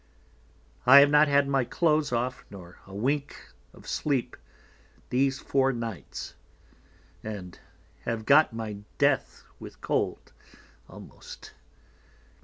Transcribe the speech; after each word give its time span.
I 0.87 0.99
have 1.01 1.11
not 1.11 1.27
had 1.27 1.47
my 1.47 1.63
Cloaths 1.63 2.11
off, 2.11 2.43
nor 2.49 2.79
a 2.87 2.95
wink 2.95 3.53
of 3.71 3.85
Sleep 3.87 4.35
these 5.11 5.37
four 5.37 5.71
Nights, 5.71 6.33
and 7.23 7.59
have 8.05 8.25
got 8.25 8.51
my 8.51 8.77
Death 8.97 9.43
with 9.59 9.79
cold 9.79 10.33
almost. 10.89 11.53